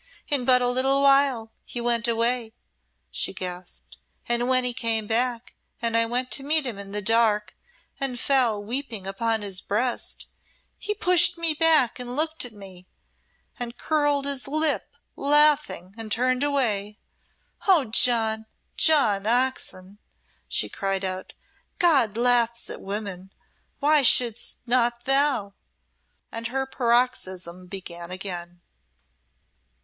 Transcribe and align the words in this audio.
"In 0.29 0.45
but 0.45 0.63
a 0.63 0.67
little 0.67 0.99
while 1.03 1.51
he 1.63 1.79
went 1.79 2.07
away," 2.07 2.53
she 3.11 3.33
gasped 3.33 3.97
"and 4.27 4.47
when 4.49 4.63
he 4.63 4.73
came 4.73 5.05
back, 5.05 5.53
and 5.79 5.95
I 5.95 6.07
went 6.07 6.31
to 6.31 6.43
meet 6.43 6.65
him 6.65 6.79
in 6.79 6.91
the 6.91 7.03
dark 7.03 7.55
and 7.99 8.19
fell 8.19 8.59
weeping 8.63 9.05
upon 9.05 9.43
his 9.43 9.61
breast, 9.61 10.25
he 10.79 10.95
pushed 10.95 11.37
me 11.37 11.53
back 11.53 11.99
and 11.99 12.15
looked 12.15 12.45
at 12.45 12.51
me, 12.51 12.87
and 13.59 13.77
curled 13.77 14.25
his 14.25 14.47
lip 14.47 14.95
laughing, 15.15 15.93
and 15.95 16.11
turned 16.11 16.41
away! 16.41 16.97
Oh, 17.67 17.83
John! 17.85 18.47
John 18.75 19.27
Oxon!" 19.27 19.99
she 20.47 20.67
cried 20.67 21.05
out, 21.05 21.33
"God 21.77 22.17
laughs 22.17 22.67
at 22.71 22.81
women 22.81 23.31
why 23.79 24.01
shouldst 24.01 24.57
not 24.65 25.03
thou?" 25.03 25.53
and 26.31 26.47
her 26.47 26.65
paroxysm 26.65 27.67
began 27.67 28.09
again. 28.09 28.61